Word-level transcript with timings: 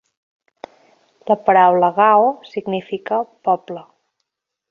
La 1.27 1.35
paraula 1.49 1.91
"gao" 1.99 2.25
significa 2.53 3.23
"poble". 3.49 3.87